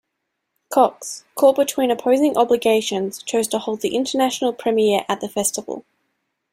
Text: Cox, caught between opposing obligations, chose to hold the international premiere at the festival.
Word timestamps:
Cox, 0.73 1.25
caught 1.35 1.55
between 1.55 1.91
opposing 1.91 2.35
obligations, 2.35 3.21
chose 3.21 3.47
to 3.49 3.59
hold 3.59 3.81
the 3.81 3.93
international 3.95 4.51
premiere 4.51 5.05
at 5.07 5.21
the 5.21 5.29
festival. 5.29 5.85